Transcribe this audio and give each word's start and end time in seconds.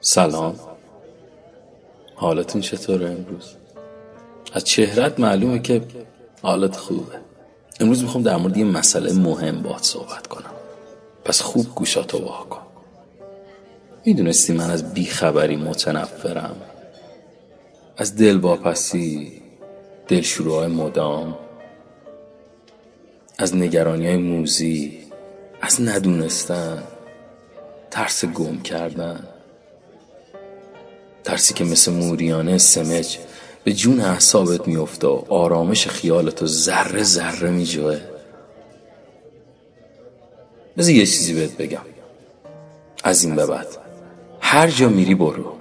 سلام. 0.00 0.60
حالتون 2.14 2.60
چطوره 2.60 3.10
امروز؟ 3.10 3.54
از 4.52 4.64
چهرت 4.64 5.20
معلومه 5.20 5.58
که 5.58 5.82
حالت 6.42 6.76
خوبه. 6.76 7.18
امروز 7.80 8.02
می‌خوام 8.02 8.22
در 8.22 8.36
مورد 8.36 8.56
یه 8.56 8.64
مسئله 8.64 9.12
مهم 9.12 9.62
باهات 9.62 9.84
صحبت 9.84 10.26
کنم. 10.26 10.50
پس 11.24 11.40
خوب 11.40 11.66
گوشاتو 11.74 12.18
واکن 12.18 12.65
می‌دونستی 14.06 14.52
من 14.52 14.70
از 14.70 14.94
بیخبری 14.94 15.56
متنفرم. 15.56 16.56
از 17.96 18.16
دل 18.16 18.36
واپسی 18.36 19.32
دلشوروهای 20.08 20.66
مدام 20.66 21.38
از 23.38 23.56
نگرانی 23.56 24.06
های 24.06 24.16
موزی 24.16 24.98
از 25.60 25.80
ندونستن 25.80 26.82
ترس 27.90 28.24
گم 28.24 28.60
کردن. 28.60 29.28
ترسی 31.24 31.54
که 31.54 31.64
مثل 31.64 31.92
موریانه 31.92 32.58
سمج 32.58 33.18
به 33.64 33.72
جون 33.72 34.00
احسابت 34.00 34.68
میفته 34.68 35.06
و 35.06 35.22
آرامش 35.28 35.86
خیالتو 35.88 36.46
ذره 36.46 37.02
ذره 37.02 37.50
میجوه. 37.50 38.00
بذار 40.76 40.94
یه 40.94 41.06
چیزی 41.06 41.34
بهت 41.34 41.56
بگم. 41.56 41.86
از 43.04 43.24
این 43.24 43.36
به 43.36 43.46
بعد. 43.46 43.85
هر 44.48 44.70
جا 44.70 44.88
میری 44.88 45.14
برو. 45.14 45.56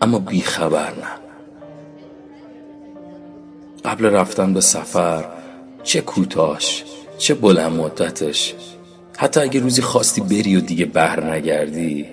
اما 0.00 0.18
بی 0.18 0.40
خبر 0.40 0.90
نه. 0.90 1.10
قبل 3.84 4.04
رفتن 4.04 4.54
به 4.54 4.60
سفر 4.60 5.24
چه 5.82 6.00
کوتاش 6.00 6.84
چه 7.18 7.34
بلند 7.34 7.72
مدتش. 7.72 8.54
حتی 9.16 9.40
اگه 9.40 9.60
روزی 9.60 9.82
خواستی 9.82 10.20
بری 10.20 10.56
و 10.56 10.60
دیگه 10.60 10.86
بر 10.86 11.34
نگردی 11.34 12.06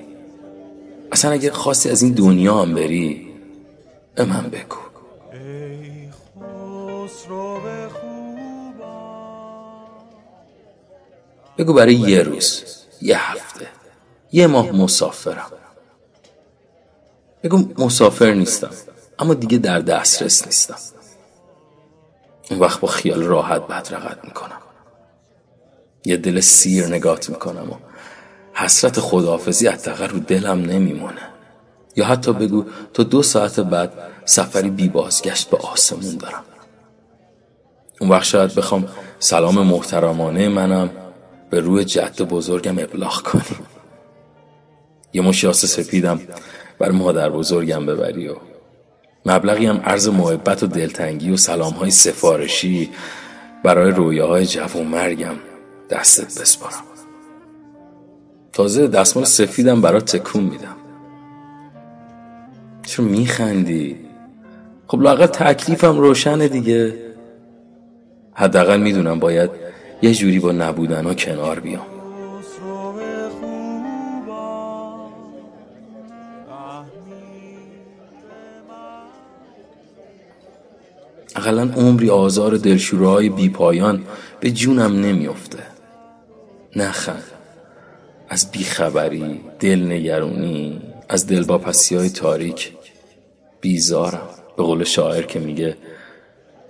اصلا 1.12 1.32
اگه 1.32 1.52
خواستی 1.52 1.90
از 1.90 2.02
این 2.02 2.14
دنیا 2.14 2.62
هم 2.62 2.76
بری 2.76 3.28
به 4.16 4.26
من 4.26 4.44
بگو. 4.44 4.78
بگو 11.58 11.74
برای 11.74 11.96
یه 11.96 12.22
روز 12.22 12.64
یه 13.02 13.32
هفته 13.32 13.68
یه 14.32 14.48
ماه 14.48 14.72
مسافرم. 14.72 15.52
بگو 17.44 17.84
مسافر 17.84 18.34
نیستم 18.34 18.70
اما 19.20 19.34
دیگه 19.34 19.58
در 19.58 19.80
دسترس 19.80 20.46
نیستم. 20.46 20.76
اون 22.52 22.60
وقت 22.60 22.80
با 22.80 22.88
خیال 22.88 23.24
راحت 23.24 23.62
بدرقت 23.68 24.26
می‌کنم. 24.26 24.62
یه 26.06 26.18
دل 26.18 26.40
سیر 26.40 26.88
نگات 26.88 27.30
می‌کنم 27.30 27.72
و 27.72 27.76
حسرت 28.54 29.00
خداحافظی 29.00 29.68
حداقل 29.68 30.08
رو 30.08 30.20
دلم 30.20 30.62
نمیمونه. 30.62 31.22
یا 31.96 32.06
حتی 32.06 32.34
بگو 32.34 32.66
تا 32.94 33.04
دو 33.04 33.24
ساعت 33.24 33.60
بعد 33.60 33.94
سفری 34.26 34.70
بی 34.70 34.90
بازگشت 34.90 35.50
به 35.50 35.58
آسمون 35.58 36.18
دارم. 36.18 36.44
اون 38.02 38.10
وقت 38.10 38.24
شاید 38.24 38.56
بخوام 38.56 38.88
سلام 39.20 39.68
محترمانه 39.68 40.50
منم 40.50 40.90
به 41.50 41.60
روی 41.60 41.86
جد 41.86 42.22
بزرگم 42.22 42.80
ابلاغ 42.80 43.22
کنی 43.22 43.58
یه 45.14 45.22
مشیاس 45.22 45.66
سپیدم 45.66 46.20
بر 46.80 46.92
مادر 46.92 47.30
بزرگم 47.30 47.86
ببری 47.86 48.28
و 48.28 48.36
مبلغی 49.26 49.66
هم 49.66 49.78
عرض 49.78 50.08
محبت 50.08 50.64
و 50.64 50.68
دلتنگی 50.68 51.32
و 51.32 51.38
سلام 51.38 51.74
های 51.74 51.92
سفارشی 51.92 52.90
برای 53.64 53.92
رویاهای 53.92 54.46
جوون 54.46 54.88
مرگم 54.88 55.36
دستت 55.90 56.42
بسپارم. 56.42 56.84
تازه 58.54 58.88
دستمال 58.88 59.26
سفیدم 59.26 59.82
برات 59.82 60.16
تکون 60.16 60.44
میدم. 60.44 60.76
چرا 62.86 63.06
میخندی؟ 63.06 63.98
خب 64.88 65.02
لاقل 65.02 65.26
تکلیفم 65.26 65.98
روشنه 65.98 66.48
دیگه. 66.48 66.94
حداقل 68.34 68.80
می‌دونم 68.80 69.20
باید 69.20 69.50
یه 70.02 70.14
جوری 70.14 70.40
با 70.40 70.52
نبودن 70.52 71.06
ها 71.06 71.14
کنار 71.14 71.60
بیام. 71.60 71.91
اقلا 81.36 81.62
عمری 81.76 82.10
آزار 82.10 82.58
دلشوره 82.58 83.30
بی 83.30 83.50
پایان 83.50 84.04
به 84.40 84.52
جونم 84.52 85.06
نمیافته. 85.06 85.64
نخند 86.76 87.24
از 88.30 88.52
بیخبری 88.52 89.42
دلنگرونی 89.60 90.82
از 91.10 91.28
دلواپسی 91.28 91.96
های 91.96 92.10
تاریک. 92.10 92.72
بیزارم. 93.62 94.30
به 94.58 94.64
قول 94.64 94.84
شاعر 94.84 95.22
که 95.22 95.40
میگه 95.40 95.78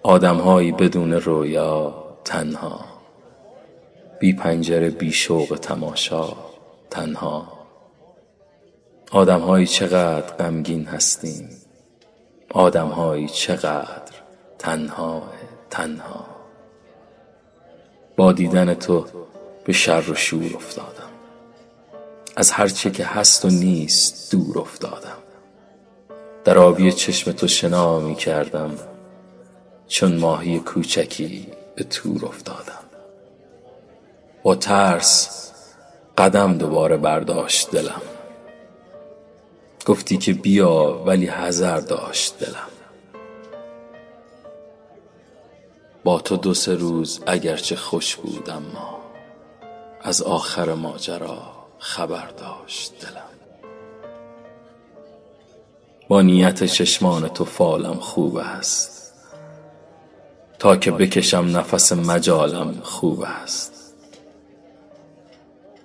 آدمهایی 0.03 0.71
بدون 0.71 1.13
رویا 1.13 2.03
تنها. 2.25 2.85
بی 4.19 4.33
پنجره 4.33 4.89
بی 4.89 5.11
شوق 5.11 5.59
تماشا 5.61 6.33
تنها. 6.89 7.47
آدمهایی 9.11 9.67
چقدر 9.67 10.35
غمگین 10.35 10.85
هستیم. 10.85 11.49
آدمهایی 12.49 13.27
چقدر 13.27 14.00
تنها 14.61 15.23
تنها. 15.69 16.25
با 18.15 18.31
دیدن 18.31 18.73
تو 18.73 19.05
به 19.65 19.73
شر 19.73 20.11
و 20.11 20.15
شور 20.15 20.55
افتادم. 20.55 21.09
از 22.35 22.51
هرچه 22.51 22.91
که 22.91 23.05
هست 23.05 23.45
و 23.45 23.49
نیست 23.49 24.31
دور 24.31 24.59
افتادم. 24.59 25.17
در 26.43 26.57
آبی 26.57 26.91
چشم 26.91 27.31
تو 27.31 27.47
شنا 27.47 27.99
می 27.99 28.15
کردم. 28.15 28.71
چون 29.87 30.17
ماهی 30.17 30.59
کوچکی 30.59 31.47
به 31.75 31.83
تور 31.83 32.25
افتادم. 32.25 32.83
با 34.43 34.55
ترس 34.55 35.51
قدم 36.17 36.57
دوباره 36.57 36.97
برداشت 36.97 37.71
دلم. 37.71 38.01
گفتی 39.85 40.17
که 40.17 40.33
بیا 40.33 41.03
ولی 41.05 41.25
حذر 41.25 41.79
داشت 41.79 42.39
دلم. 42.39 42.80
با 46.03 46.19
تو 46.19 46.37
دو 46.37 46.53
سه 46.53 46.75
روز 46.75 47.21
اگرچه 47.27 47.75
خوش 47.75 48.15
بود 48.15 48.49
اما 48.49 48.99
از 50.01 50.21
آخر 50.21 50.73
ماجرا 50.73 51.51
خبر 51.79 52.27
داشت 52.27 52.93
دلم. 53.01 53.21
با 56.07 56.21
نیت 56.21 56.63
چشمان 56.63 57.27
تو 57.27 57.45
فالم 57.45 57.99
خوب 57.99 58.37
است. 58.37 59.13
تا 60.59 60.75
که 60.75 60.91
بکشم 60.91 61.57
نفس 61.57 61.91
مجالم 61.91 62.81
خوب 62.83 63.21
است. 63.21 63.93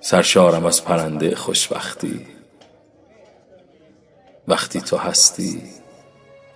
سرشارم 0.01 0.67
از 0.67 0.85
پرنده 0.85 1.37
خوشبختی. 1.37 2.27
وقتی 4.49 4.81
تو 4.81 4.97
هستی 4.97 5.63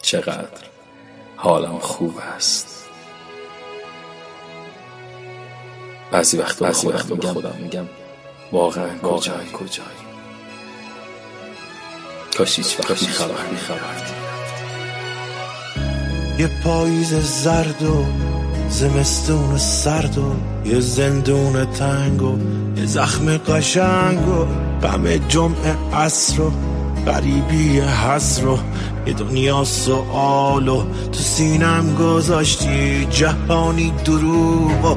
چقدر 0.02 0.64
حالم 1.36 1.78
خوب 1.78 2.14
است. 2.36 2.79
بعضی 6.12 6.36
وقت 6.38 6.58
بعضی 6.58 6.86
وقت 6.86 7.06
خودم 7.32 7.54
میگم. 7.62 7.86
واقعا 8.52 8.98
کجایی؟ 8.98 9.48
کجایی؟ 9.52 10.00
کاش 12.38 12.58
هیچ 12.58 12.80
وقت 12.80 12.94
خبر 12.94 14.20
یه 16.38 16.50
پاییز 16.64 17.14
زرد 17.14 17.82
و 17.82 18.04
زمستون 18.68 19.58
سرد 19.58 20.18
و 20.18 20.34
یه 20.68 20.80
زندون 20.80 21.64
تنگ 21.64 22.22
و 22.22 22.38
یه 22.76 22.86
زخم 22.86 23.36
قشنگ 23.36 24.28
و 24.28 24.46
غم 24.82 25.16
جمع 25.28 25.94
عصر 25.94 26.40
و 26.40 26.52
غریبی 27.06 27.80
حسر 27.80 28.46
و 28.46 28.58
یه 29.06 29.12
دنیا 29.12 29.64
سوال 29.64 30.68
و 30.68 30.82
تو 31.12 31.18
سینم 31.18 31.94
گذاشتی 31.94 33.06
جهانی 33.10 33.92
دروغ 34.04 34.84
و 34.84 34.96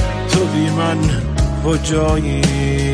بی 0.53 0.69
من 0.69 0.97
کجایی 1.65 2.90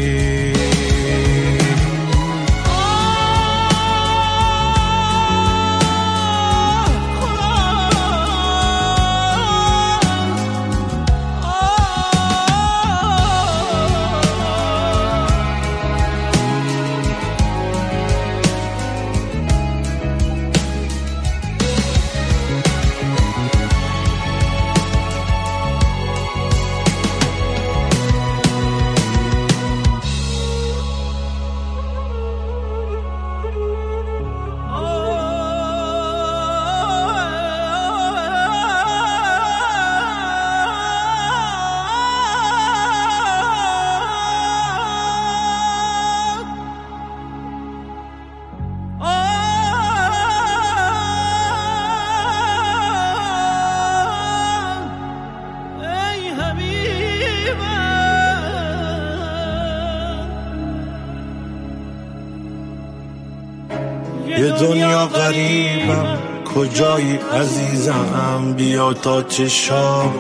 دنیا 64.59 65.05
غریبم. 65.05 66.17
کجایی 66.55 67.19
عزیزم؟ 67.33 68.53
بیا 68.57 68.93
تا 68.93 69.23
چشام. 69.23 70.13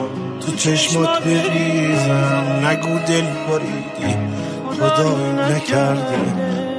تو 0.45 0.55
چشمات 0.55 1.23
بریزم. 1.23 2.65
نگو 2.65 2.99
دل 2.99 3.25
بریدی. 3.47 4.17
خدایی 4.79 5.55
نکرده. 5.55 6.19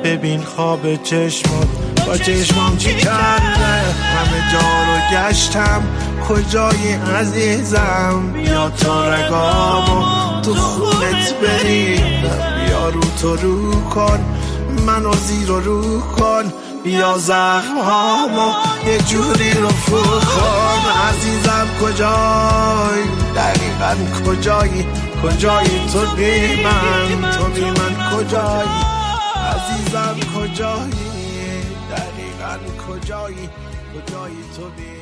ببین 0.05 0.43
خواب 0.43 1.02
چشمات. 1.02 1.69
با 2.06 2.16
چشمام 2.16 2.76
چی 2.76 2.94
کرده؟ 2.94 3.66
همه 4.14 4.52
جا 4.52 4.58
رو 4.58 5.28
گشتم. 5.28 5.82
کجایی 6.28 6.93
عزیزم؟ 7.20 8.32
بیا 8.32 8.70
تا 8.70 9.14
رگامو 9.14 10.04
تو 10.43 10.54
خونت 10.54 11.34
بریدم 11.43 12.66
بیا 12.66 12.88
رو 12.88 13.00
تو 13.22 13.37
رو 13.37 13.81
کن. 13.81 14.25
منو 14.87 15.12
زیر 15.12 15.49
رو 15.49 16.00
کن. 16.00 16.52
بیا 16.84 17.19
زخم 17.19 17.78
هامو 17.78 18.52
یه 18.86 18.98
جوری 18.98 19.50
رو 19.50 19.69
کن. 19.69 20.82
عزیزم 21.08 21.66
کجایی؟ 21.82 23.04
دقیقا 23.36 23.96
کجایی؟ 24.26 24.86
کجایی 25.22 25.86
تو 25.92 26.16
بی 26.16 26.62
من؟ 26.64 27.30
تو 27.30 27.44
بی 27.44 27.64
من 27.64 28.10
کجایی؟ 28.10 28.69
عزیزم 29.54 30.16
کجایی؟ 30.36 31.08
دقیقا 31.90 32.58
کجایی؟ 32.88 33.48
کجایی 33.94 34.44
تو 34.56 34.62
بی 34.76 34.98